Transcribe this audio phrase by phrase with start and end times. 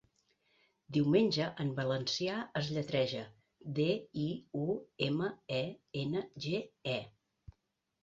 [0.95, 3.23] 'Diumenge' en valencià es lletreja:
[3.83, 3.87] de,
[4.25, 4.27] i,
[4.65, 4.81] u,
[5.13, 5.65] eme, e,
[6.07, 6.69] ene, ge,
[7.01, 7.01] e.